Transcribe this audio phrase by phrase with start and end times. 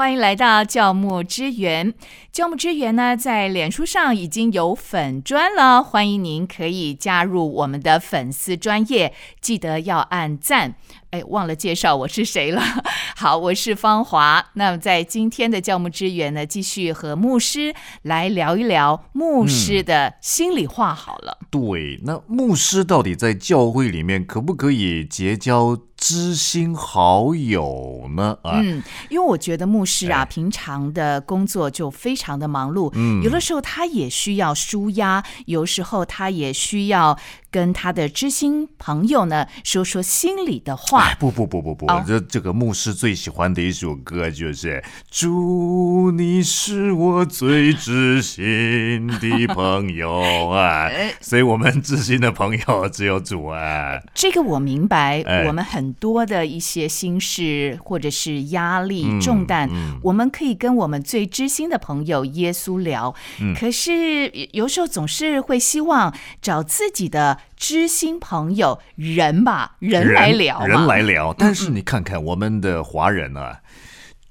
[0.00, 1.92] 欢迎来到教牧之源。
[2.32, 9.12] 教牧之源呢，在脸书上已经有粉砖了，欢迎您可以加入我们的粉丝专业，
[9.42, 10.74] 记得要按赞。
[11.10, 12.62] 哎，忘了介绍我是谁了。
[13.14, 14.46] 好，我是芳华。
[14.54, 20.94] 那么在今天的教牧之源呢，继续和牧师来聊一聊牧师的心里话。
[20.94, 28.36] 好了，对，那牧师到底在教会里面可不可以结交知心好友呢？
[28.42, 37.16] 啊，嗯，因为我觉得牧师啊，平常的工作就非常的忙碌，嗯，有的时候他也需要舒压，有时候他也需要。
[37.50, 41.14] 跟他的知心朋友呢说说心里的话。
[41.18, 50.88] 不不不不不，这这个牧师最喜欢的一首歌就是“祝你是我最知心的朋友”啊，
[51.20, 54.00] 所以我们知心的朋友只有主啊。
[54.14, 59.68] 这个我明白，我们很多的一些心事或者是压力重担，
[60.02, 63.14] 我们可以跟我们最知心的朋友耶稣聊。
[63.58, 67.39] 可是有时候总是会希望找自己的。
[67.56, 71.34] 知心朋友，人吧，人来聊，人来聊。
[71.34, 73.60] 但是你看看我们的华人啊，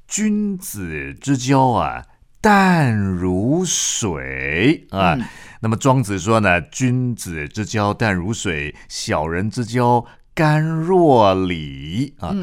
[0.07, 2.05] 君子之交啊，
[2.41, 5.17] 淡如水啊。
[5.61, 12.33] 那么庄子说呢，君子之交淡如水，小人之交甘若醴啊。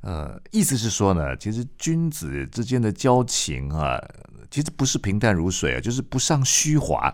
[0.00, 4.00] 呃，意思是说呢，其实君子之间的交情啊，
[4.50, 7.12] 其实不是平淡如水啊，就是不上虚华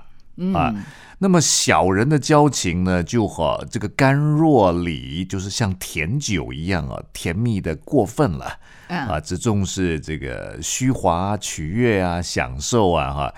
[0.55, 0.75] 啊。
[1.19, 13.35] 那么小人的交情呢，就和这个甘若醴，就是像甜酒一样啊，甜蜜的过分了啊，只重视这个虚华、取悦啊、享受啊，哈，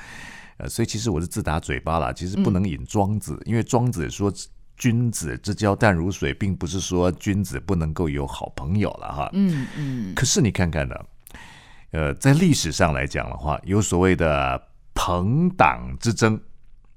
[0.56, 4.32] 呃，所以其实我是自打嘴巴了，其实不能引庄子，因为庄子说
[4.78, 10.14] 君子之交淡如水，并不是说君子不能够有好朋友了哈，嗯嗯。
[10.14, 10.96] 可是你看看呢，
[11.90, 14.58] 呃，在历史上来讲的话，有所谓的
[14.94, 16.40] 朋党之争。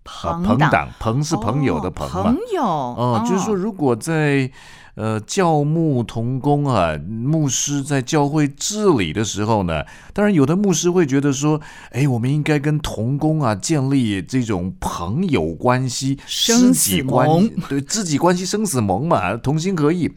[0.07, 2.23] 朋党，朋是朋友的朋嘛？
[2.23, 4.49] 朋友哦，就是说，如果在
[4.95, 11.59] 呃教牧同工啊，牧师在教会治理的时候呢，当然有的牧师会觉得说，
[11.91, 20.11] 哎，我们应该跟同工啊建立这种朋友关系、生死盟，对，知己关系生死盟嘛，同心合意。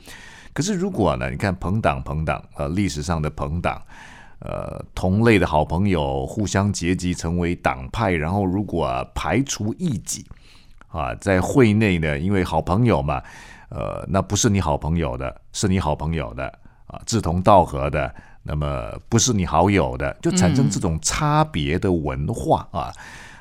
[0.53, 3.83] 可是如果呢，你看朋党，朋党，呃，历史上的朋党。
[4.41, 10.25] 呃，同类的好朋友互相结集成为党派，然后如果排除异己
[10.89, 13.23] 啊，在会内呢，因为好朋友嘛，
[13.69, 16.47] 呃，那不是你好朋友的，是你好朋友的
[16.87, 22.93] 啊，志同道合的，那么不是你好友的，就产生这种差别的文化啊。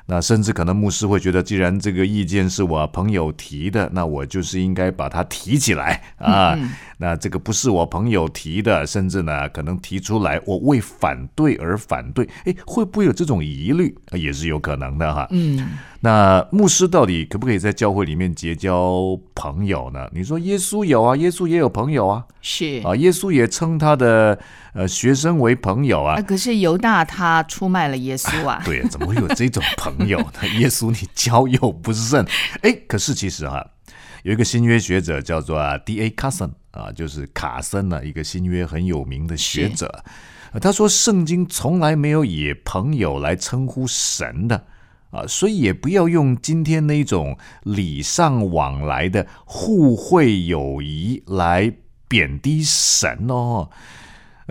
[0.09, 6.57] 那甚至可能牧师会觉得，既然这个意见是我朋友提的，那我就是应该把它提起来啊。
[6.97, 12.27] 那这个不是我朋友提的，甚至呢可能提出来，我为反对而反对。
[12.45, 13.95] 诶，会不会有这种疑虑？
[14.13, 15.27] 也是有可能的哈。
[15.29, 15.77] 嗯。
[16.01, 20.09] 那牧师到底可不可以在教会里面结交朋友呢？
[20.11, 24.39] 你说耶稣有啊，耶稣也有朋友啊，是啊，耶稣也称他的
[24.79, 26.21] 呃学生为朋友啊。
[26.21, 28.61] 可是犹大他出卖了耶稣啊。
[28.65, 30.47] 对，怎么会有这种朋友呢？
[30.57, 32.25] 耶稣你交友不慎。
[32.63, 33.65] 哎，可是其实哈，
[34.23, 36.01] 有一个新约学者叫做 D.
[36.01, 36.09] A.
[36.11, 40.03] Carson 啊，就是卡森呢，一个新约很有名的学者，
[40.61, 44.63] 他说圣经从来没有以朋友来称呼神的。
[45.11, 51.73] 啊，所以也不要用今天那种礼尚往来的互惠友谊来
[52.07, 53.69] 贬低神哦。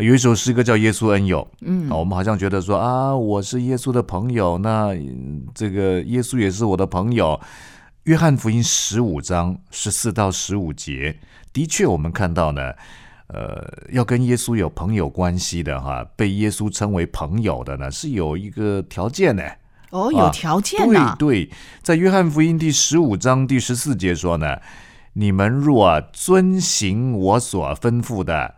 [0.01, 4.95] 有一首诗歌叫《耶稣恩友》，嗯，我们好像觉得说啊，我是耶稣的朋友，那
[5.55, 7.39] 这个耶稣也是我的朋友。
[8.05, 11.19] 约翰福音十五章十四到十五节，
[11.53, 12.73] 的确我们看到呢，
[13.27, 19.43] 呃，要跟耶稣有朋友关系的哈，被耶稣称为朋友的呢，是有一个条件呢。
[19.91, 21.17] 哦，有条件呐。
[21.19, 21.51] 对对，
[21.83, 24.57] 在约翰福音第十五章第十四节说呢
[25.15, 28.55] ：“你们若遵行我所吩咐的，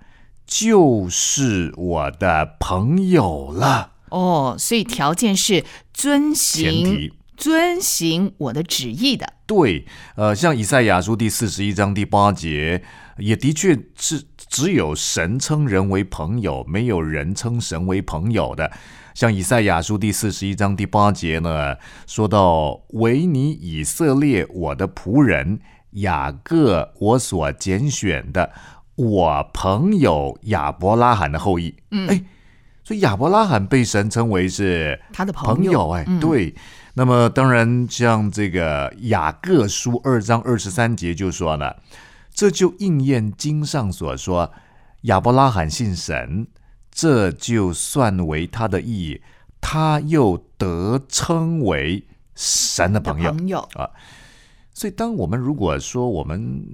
[0.50, 5.64] 就是我的朋友了。”哦，所以条件是
[5.94, 9.35] 遵行，遵行我的旨意的。
[9.47, 9.87] 对，
[10.17, 12.82] 呃，像以赛亚书第四十一章第八节，
[13.19, 18.73] 也的确是只有神称人为朋友，没有人称神为朋友的。
[19.14, 21.76] 像以赛亚书第四十一章第八节呢，
[22.06, 25.61] 说到唯你以色列我的仆人
[25.93, 28.53] 雅各我所拣选的，
[28.97, 31.75] 我朋友亚伯拉罕的后裔。
[31.91, 32.25] 嗯哎，
[32.85, 35.91] 所以亚伯拉罕被神称为是他的朋朋友。
[35.91, 36.55] 哎，嗯对。
[36.95, 41.73] 那么当然，像这个雅各书二章二十三节就说呢，
[42.35, 44.53] 这就应验经上所说，
[45.03, 46.49] 亚伯拉罕信神，
[46.91, 49.23] 这就算为他的义，
[49.61, 52.05] 他又得称为
[52.35, 53.33] 神的的朋友。
[53.33, 53.69] 朋友，
[54.81, 56.65] 所以，当我们如果说我们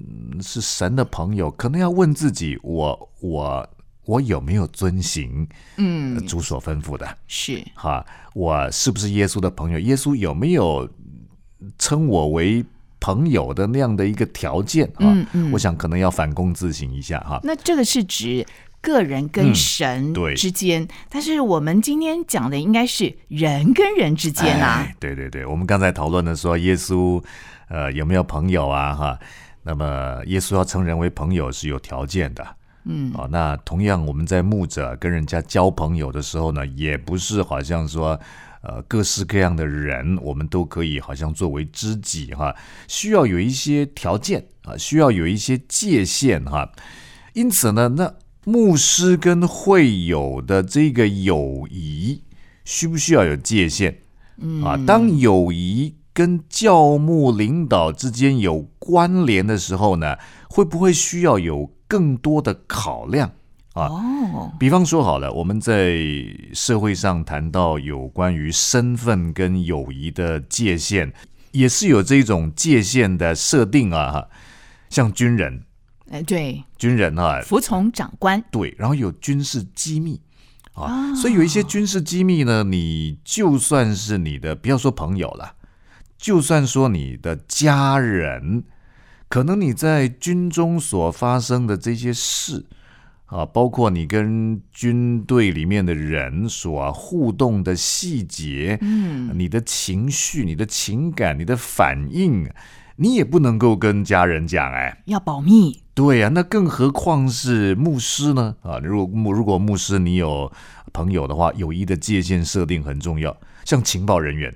[0.41, 3.69] 是神的朋友，可能要问自己：我我
[4.05, 5.45] 我有没有遵行
[5.77, 7.19] 嗯，主所吩咐的？
[7.27, 9.79] 是哈，我是不是耶稣的朋友？
[9.81, 10.89] 耶稣有没有
[11.81, 12.65] 称我为
[13.01, 14.87] 朋友的那样的一个条件？
[14.95, 17.41] 啊，嗯嗯我想可能要反躬自省一下哈。
[17.43, 18.47] 那这个是指
[18.81, 24.97] 个人跟嗯神对之间，但是我们今天讲的应该是人跟人之间啊哎。
[25.01, 27.21] 对对对，我们刚才讨论的说耶稣，
[27.69, 28.95] 呃，有没有朋友啊？
[28.95, 29.19] 哈，
[29.63, 32.47] 那么耶稣要称人为朋友是有条件的。
[32.85, 38.19] 嗯，啊、那同样我们在牧者跟人家交朋友的时候呢，也不是好像说，
[38.63, 42.55] 呃，各式各样的人我们都可以好像作为知己哈，
[42.87, 46.71] 需要有一些条件啊，需要有一些界限哈。
[47.33, 48.15] 因此呢，那
[48.45, 52.23] 牧师跟会友的这个友谊，
[52.65, 53.99] 需不需要有界限？
[54.39, 60.17] 嗯啊，当友谊跟教牧领导之间有关联的时候呢，
[60.49, 63.31] 会不会需要有更多的考量？
[63.75, 65.95] 啊哦，比方说好了，我们在
[66.55, 71.13] 社会上谈到有关于身份跟友谊的界限，
[71.53, 74.11] 也是有这种界限的设定啊。
[74.11, 74.29] 哈，
[74.89, 75.65] 像军人，
[76.11, 78.43] 哎，对，军人啊，服从长官。
[78.51, 80.19] 对，然后有军事机密。
[80.73, 85.53] 啊，啊所以有一些军事机密呢，你就算是你的，不要说朋友了，
[86.19, 88.65] 就算说你的家人，
[89.29, 92.65] 可能你在军中所发生的这些事
[93.27, 102.49] 啊，包括你跟军队里面的人所互动的细节，嗯，你的情绪、你的情感、你的反应，
[102.97, 105.03] 你也不能够跟家人讲，哎。
[105.07, 105.83] 要保密。
[105.93, 108.55] 对呀、那更何况是牧师呢？
[108.63, 110.53] 啊，如果牧如果牧师你有
[110.93, 113.37] 朋友的话，友谊的界限设定很重要。
[113.65, 114.55] 像情报人员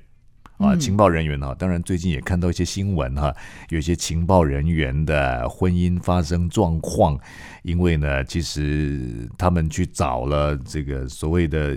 [0.61, 3.35] 啊，情报人员哈、当然最近也看到一些新闻哈、
[3.71, 7.19] 有一些情报人员的婚姻发生状况，
[7.63, 11.77] 因为呢，其实他们去找了这个所谓的呃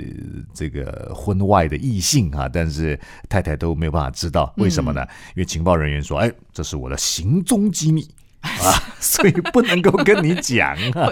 [0.53, 2.99] 这个婚外的异性哈、但是
[3.29, 5.01] 太太都没有办法知道，为什么呢？
[5.35, 8.05] 因为情报人员说，哎，这是我的行踪机密。
[8.43, 11.07] 啊，所以不能够跟你讲啊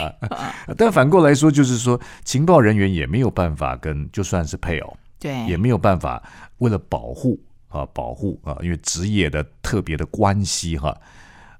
[0.30, 0.54] 啊！
[0.78, 6.22] 但反过来说，就是说，情报人员也没有办法跟，就算是配偶，也对，没有办法
[6.58, 10.96] 为了保护啊，保护啊，因为职业的特别的关系哈。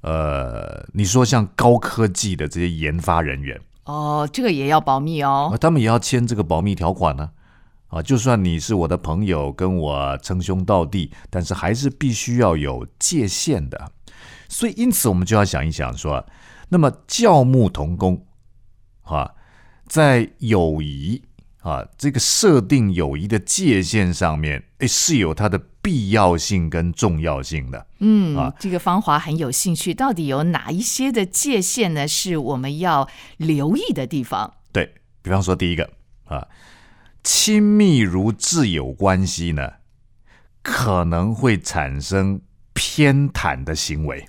[0.03, 5.59] 呃，你说像高科技的这些研发人员哦，这个也要保密哦啊，。
[5.59, 7.31] 他们也要签这个保密条款呢。
[7.89, 13.91] 啊，就算你是我的朋友，跟我称兄道弟，但是还是必须要有界限的。
[14.49, 16.25] 所以，因此我们就要想一想说，
[16.69, 18.25] 那么教牧同工
[19.03, 19.35] 啊，
[19.89, 21.21] 在友谊
[21.63, 27.87] 啊这个设定友谊的界限上面，诶，是有它的必要性跟重要性的。
[27.99, 32.09] 嗯，啊这个芳华很有兴趣，到底有哪一些的界限呢？
[32.09, 34.55] 是我们要留意的地方。
[34.73, 35.91] 对比方说，第一个
[36.25, 36.47] 啊，
[37.23, 39.73] 亲密如挚友关系呢，
[40.63, 42.41] 可能会产生
[42.73, 44.25] 偏袒的行为。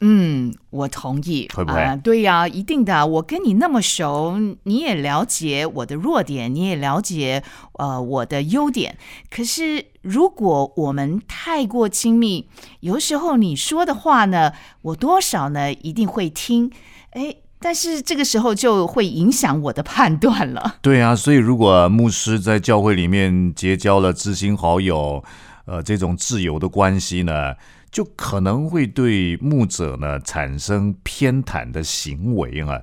[0.00, 3.06] 嗯，我同意，会不会啊对呀、一定的。
[3.06, 7.42] 我跟你那么熟，你也了解我的弱点，你也了解
[7.78, 8.98] 呃我的优点。
[9.30, 12.46] 可是如果我们太过亲密，
[12.80, 16.70] 有时候你说的话呢，我多少呢一定会听，
[17.12, 20.76] 哎，但是这个时候就会影响我的判断了。
[20.82, 25.24] 对啊，所以如果牧师在教会里面结交了知心好友，
[25.64, 27.54] 呃，这种挚友的关系呢，
[27.96, 32.82] 就可能会对牧者呢产生偏袒的行为啊。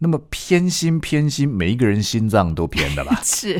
[0.00, 3.18] 那么偏心偏心，每一个人心脏都偏的吧。
[3.24, 3.58] 是，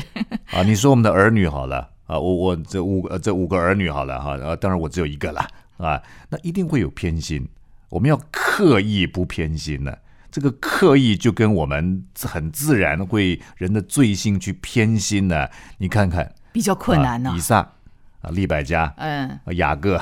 [0.51, 5.41] 啊，你说我们的儿女好了啊，我我这五个这五个儿女好了哈，啊，当然我只有一个了
[5.77, 7.49] 啊，那一定会有偏心，
[7.89, 9.91] 我们要刻意不偏心呢。
[10.29, 15.47] 这个刻意就跟我们很自然会人的罪性去偏心呢，
[15.79, 17.73] 你看看比较困难呢、啊以撒
[18.21, 20.01] 啊，利百加、嗯，啊雅各、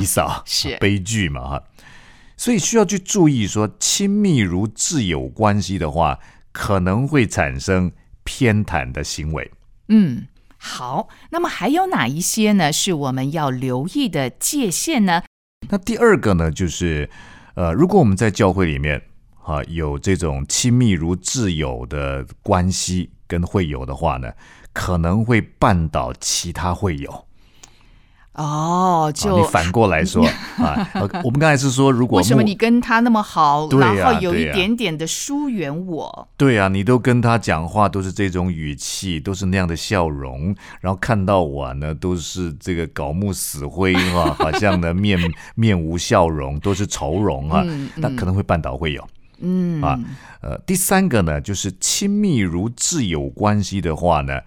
[0.00, 1.62] 以扫 是啊悲剧嘛哈，
[2.36, 6.18] 所以需要去注意说，亲密如挚友关系的话，
[6.52, 7.92] 可能会产生
[8.24, 9.50] 偏袒的行为。
[9.88, 10.26] 嗯，
[10.56, 11.08] 好。
[11.30, 12.72] 那么还有哪一些呢？
[12.72, 15.22] 是我们要留意的界限呢？
[15.68, 17.10] 那第二个呢，就是
[17.54, 19.02] 呃，如果我们在教会里面
[19.44, 24.32] 啊有这种亲密如挚友的关系跟会友的话呢，
[24.72, 27.26] 可能会绊倒其他会友。
[28.34, 30.24] 哦，啊就你反过来说
[30.56, 36.28] 啊，呃我们刚才是说，如果为什么你跟他那么好，然后有一点点的疏远我？
[36.36, 45.18] 对啊，你都跟他讲话都是这种语气，都是那样的笑容，然后看到我呢都是这个槁木死灰哈、 好像呢面
[45.56, 47.64] 面无笑容，都是愁容啊，
[47.96, 49.06] 那可能会绊倒会有。
[49.42, 49.98] 嗯啊
[50.42, 54.40] 呃，第三个呢，就是亲密如挚友关系的话呢，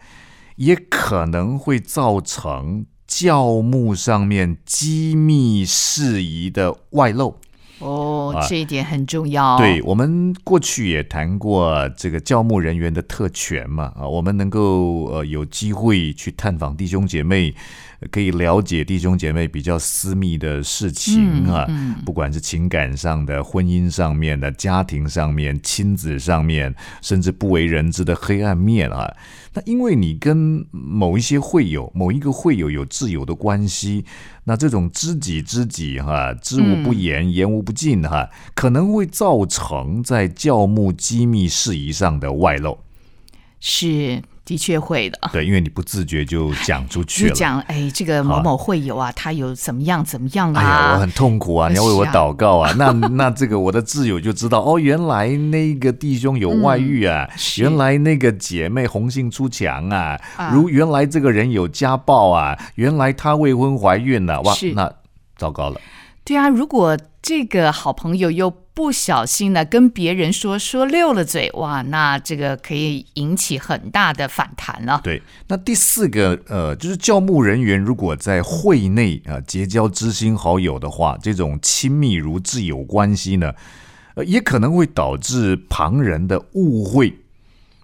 [0.56, 7.38] 也可能会造成教牧上面机密事宜的外露。
[7.80, 9.58] 哦，啊这一点很重要。
[9.58, 17.54] 对我们过去也谈过这个教牧人员的特权嘛，啊，我们能够呃有机会去探访弟兄姐妹，
[18.00, 21.68] 呃可以了解弟兄姐妹比较私密的事情啊，
[22.06, 29.14] 不管是情感上的、婚姻上面的、家庭上面、亲子上面，甚至不为人知的黑暗面啊。
[29.54, 34.04] 那因为你跟某一些会友、某一个会友有自由的关系，
[34.46, 42.80] 那这种知己知己哈，知无不言，言无不尽哈，可能会造成在教牧机密事宜上的外漏。
[43.60, 45.20] 是的确会的。
[45.32, 47.30] 对，因为你不自觉就讲出去了。
[47.30, 51.00] 就讲，哎，这个某某会友啊，他有怎么样怎么样啊哎呀，我啊？
[51.00, 51.70] 很痛苦啊！
[51.70, 52.74] 你要为我祷告啊！
[52.78, 64.92] 那 那这个我的挚友就知道哦，原来那个弟兄有外遇啊， 嗯原来那个姐妹红杏出墙啊，啊如原来这个人有家暴啊，原来她未婚怀孕了、哇，那
[65.38, 65.80] 糟糕了。
[66.26, 75.02] 对啊，如果这个好朋友又不小心呢跟别人说说溜了嘴，哇，那这个可以引起很大的反弹了。
[75.04, 83.54] 对，那第四个呃，就是教牧人员如果在会内啊、结交知心好友的话，这种亲密如挚友关系呢，
[84.16, 87.14] 呃，也可能会导致旁人的误会。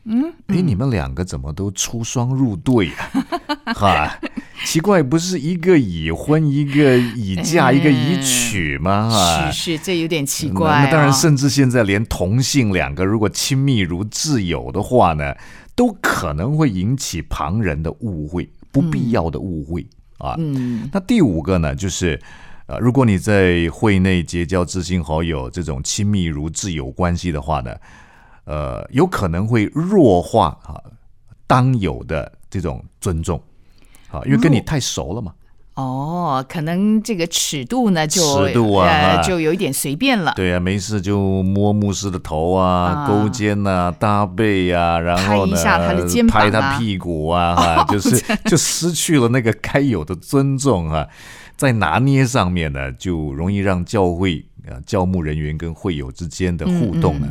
[0.06, 3.74] 嗯，哎，你们两个怎么都出双入对啊？
[3.76, 4.20] 哈，
[4.66, 9.10] 奇怪，不是一个已婚，一个已嫁，一个已娶吗？
[9.10, 10.86] 哈，是是，这有点奇怪、啊。
[10.86, 15.36] 那当然，甚至现在连同性两个如果亲密如挚友的话呢，
[15.76, 19.86] 都可能会引起旁人的误会，不必要的误会、
[20.18, 20.36] 啊。
[20.38, 22.20] 嗯，那第五个呢，就是
[22.66, 27.76] 呃，如果你在会内结交知心好友，这种亲密如挚友关系的话呢，
[28.50, 30.82] 呃，有可能会弱化啊
[31.46, 33.40] 当有的这种尊重
[34.10, 35.32] 啊，因为跟你太熟了嘛。
[35.76, 40.34] 哦，可能这个尺度呢就尺度啊呃就有一点随便了。
[40.36, 43.08] 对啊，没事就摸牧师的头啊，啊。
[43.08, 46.44] 勾肩呐、搭背啊，然后呢，拍一下他的肩膀啊。
[46.44, 51.08] 拍他屁股啊，哈、 就是就失去了那个该有的尊重啊，
[51.56, 57.30] 在拿捏上面呢，就容易让教会啊、教牧人员跟会友之间的互动呢，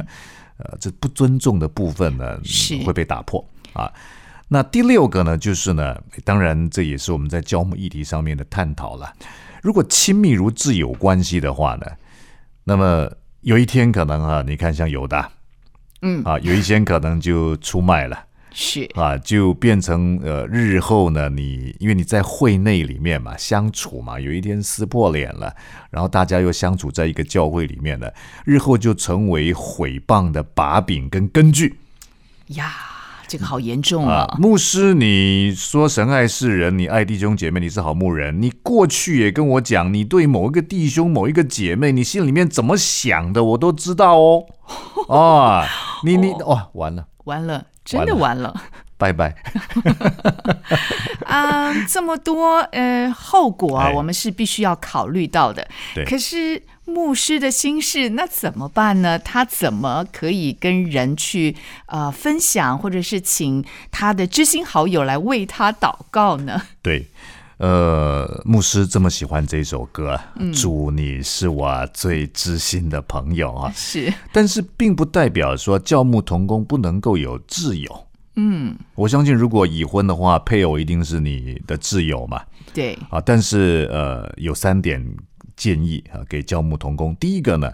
[0.58, 3.92] 呃，这不尊重的部分呢，是会被打破啊。
[4.48, 9.12] 那第六个呢，就是呢，当然这也是我们在教牧议题上面的探讨了。
[9.62, 11.86] 如果亲密如挚友关系的话呢，
[12.64, 13.10] 那么
[13.42, 15.30] 有一天可能啊，你看像犹大，
[16.02, 25.54] 嗯啊，有一天可能就出卖了是啊，就变成呃，日后呢，你因为你在会内里面嘛相处嘛，有一天撕破脸了，
[25.90, 28.12] 然后大家又相处在一个教会里面了，
[28.44, 31.78] 日后就成为毁谤的把柄跟根据。
[32.48, 32.72] 呀，
[33.28, 34.38] 这个好严重啊啊，！
[34.38, 38.40] 牧师，你说神爱世人，你爱弟兄姐妹，你是好牧人。
[38.40, 44.46] 你过去也跟我讲，你对某一个弟兄、某一个姐妹，你心里面怎么想的，我都知道哦。
[45.08, 45.66] 啊，
[46.02, 48.54] 你你哇， 完了，完了，真的完了
[48.99, 49.32] 拜拜。
[51.25, 51.73] 啊！
[51.87, 55.68] 这么多呃后果啊，哎我们是必须要考虑到的。
[55.94, 59.18] 对可是牧师的心事，那怎么办呢？
[59.18, 61.54] 他怎么可以跟人去
[61.87, 66.62] 呃分享，或者是请他的知心好友来为他祷告呢？
[66.82, 67.06] 对，
[67.58, 70.18] 呃，牧师这么喜欢这首歌，
[70.54, 73.72] 主你是我最知心的朋友啊。
[73.74, 78.06] 是，但是并不代表说教牧同工不能够有挚友。
[78.36, 82.40] 嗯，我相信，如果已婚的话，配偶一定是你的挚友嘛。
[82.72, 85.04] 对，啊，但是呃，有三点
[85.56, 87.16] 建议啊，给教牧同工。
[87.16, 87.72] 第一个呢，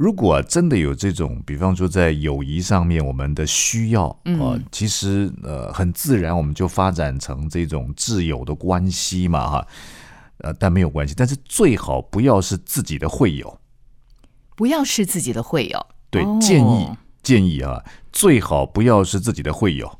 [0.00, 9.66] 如果真的有这种，比方说在友谊上面我们的需要，呃，其实呃很自然，我们就发展成这种挚友的关系嘛，哈，
[10.38, 13.60] 呃，但没有关系，但是最好不要是自己的会友，
[14.56, 15.86] 不要是自己的会友。
[16.08, 16.88] 对，哦建议
[17.22, 19.99] 建议啊，最好不要是自己的会友。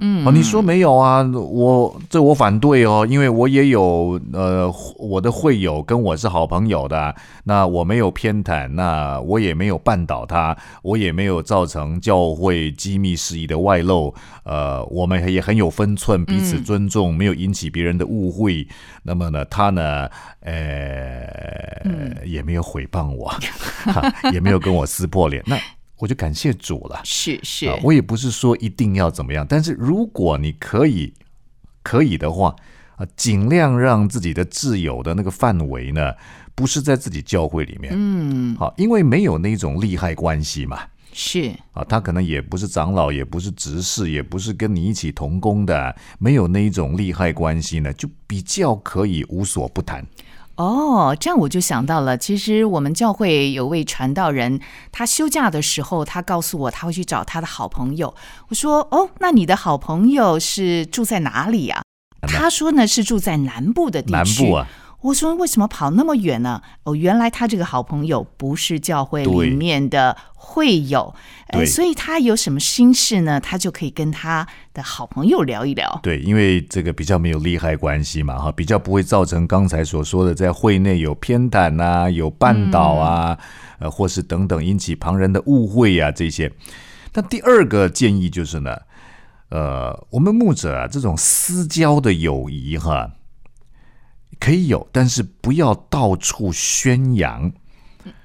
[0.00, 1.22] 嗯哦，你说没有啊？
[1.22, 7.14] 我这我反对哦，因为我也有呃我的会友跟我是好朋友的，
[7.44, 14.14] 那我没有偏袒，那我也没有绊倒他，我也没有造成教会机密事宜的外露，
[14.44, 18.66] 呃，我们也很有分寸，彼此尊重，没有引起别人的误会。
[19.02, 20.08] 那么呢，他呢，
[20.40, 23.32] 呃，也没有诽谤我，
[24.32, 25.56] 也没有跟我撕破脸，那
[26.00, 27.00] 我就感谢主了。
[27.04, 31.12] 是是，啊，我也不是说一定要怎么样，但是如果你可以
[31.82, 32.56] 可以的话
[32.96, 36.12] 啊，尽量让自己的挚友的那个范围呢，
[36.54, 40.80] 不是在自己教会里面，嗯，好，因为没有那种利害关系嘛。
[41.12, 50.06] 是啊，他可能也不是长老，也不是执事，也不是跟你一起同工的，没有那一种利害关系呢，就比较可以无所不谈。
[50.60, 54.60] 哦，这样我就想到了，其实我们教会有位传道人，
[54.92, 58.14] 他休假的时候，他告诉我他会去找他的好朋友。
[58.48, 61.82] 我说：“哦，那你的好朋友是住在哪里呀、
[62.28, 64.12] 他说呢是住在南部的地区。
[64.12, 64.66] 南部啊，
[65.02, 66.60] 我说为什么跑那么远呢？
[66.82, 71.14] 哦，原来他这个好朋友不是教会里面的会友，
[71.48, 76.00] 呃，对所以他有什么心事呢，他就可以跟他的好朋友聊一聊。
[76.02, 83.38] 对，因为这个比较没有利害关系嘛，哈，比较不会造成刚才所说的在会内有偏袒啊、有绊倒啊，
[83.78, 86.52] 呃，或是等等引起旁人的误会啊这些。
[87.14, 88.76] 那第二个建议就是呢，
[89.48, 93.10] 呃，我们牧者啊这种私交的友谊哈，
[94.40, 97.52] 可以有，但是不要到处宣扬。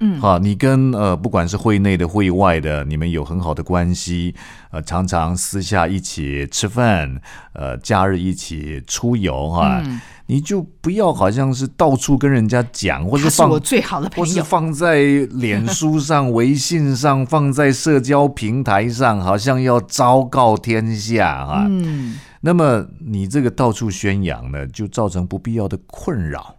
[0.00, 4.34] 嗯，好，你跟呃，不管是会内的、会外的，你们有很好的关系，
[4.70, 7.20] 呃，常常私下一起吃饭，
[7.52, 9.82] 呃，假日一起出游哈，
[10.28, 14.42] 你就不要好像是到处跟人家讲，或他者放最好的或是。
[14.42, 21.66] 放在脸书上、微信上，放在社交平台上，好像要昭告天下啊。
[21.68, 26.54] 嗯，那么你这个到处宣扬呢，就造成不必要的困扰。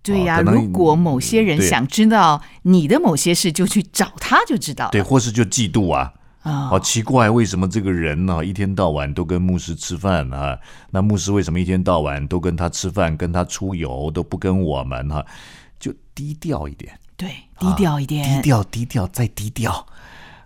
[0.00, 4.92] 对呀、如果某些人想知道你的某些事，就去找他就知道了。
[4.92, 6.12] 对，或是就嫉妒啊。
[6.42, 10.56] 啊、好奇怪，为什么这个人呢、一天到晚都跟牧师吃饭啊？
[10.90, 15.24] 那牧师为什么一天到晚都跟他吃饭、跟他出游，都不跟我们哈、
[15.78, 19.86] 就低调一点，对，低调一点，低调，低调，再低调。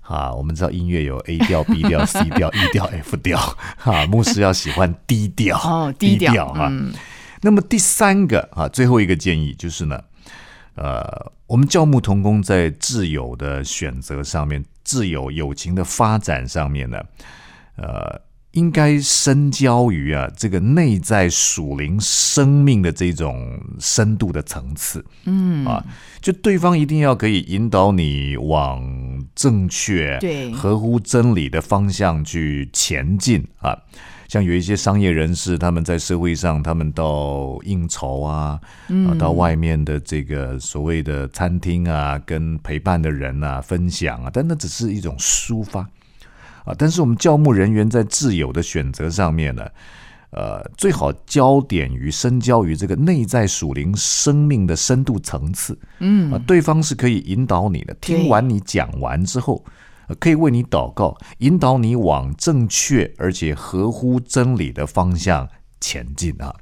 [0.06, 3.38] 啊，我们知道音乐有 A 调、B 调、C 调、E 调、F 调，
[3.76, 6.68] 哈、牧师要喜欢低调，哦，低低调哈。
[6.70, 6.92] 嗯，
[7.42, 10.00] 那么第三个啊，最后一个建议就是呢，
[10.74, 17.02] 呃，我们教牧同工在挚友的选择上面，挚友友情的发展上面呢，
[17.76, 18.20] 呃，
[18.56, 25.64] 应该深交于啊这个内在属灵生命的这种深度的层次，嗯。
[25.66, 25.84] 啊，
[26.22, 28.82] 就对方一定要可以引导你往
[29.34, 30.50] 正确、对。
[30.52, 33.76] 合乎真理的方向去前进啊。
[34.26, 45.86] 像有一些商业人士，他们在社会上，他们到应酬啊，啊，到外面的这个所谓的餐厅啊，跟陪伴的人啊分享啊，但那只是一种抒发
[46.66, 46.74] 啊。
[46.76, 49.66] 但是我们教牧人员在挚友的选择上面呢，
[50.32, 57.94] 呃，最好焦点于深交于这个内在属灵生命的深度层次，嗯啊，对方是可以引导你的。
[58.02, 59.64] 听完你讲完之后。
[60.08, 65.48] 呃可以为你祷告，引导你往正确而且合乎真理的方向
[65.80, 66.54] 前进啊！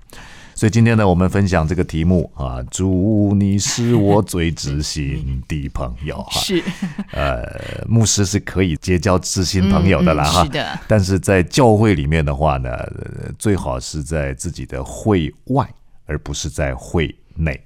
[0.64, 6.40] 所以今天呢，我们分享这个题目啊，祝你是我最知心的朋友哈。
[6.40, 6.64] 是
[7.12, 10.42] 呃，牧师是可以结交知心朋友的啦哈。
[10.42, 15.68] 嗯嗯是的，但是在教会里面的话呢，呃最好是在自己的会外，
[16.06, 17.62] 而不是在会内。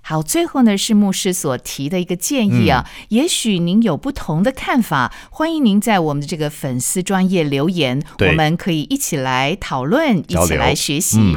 [0.00, 11.18] 好，最后呢是牧师所提的一个建议啊，嗯也许您有不同的看法，欢迎您在我们的这个粉丝专业留言，我们可以一起来讨论，一起来学习。
[11.20, 11.36] 嗯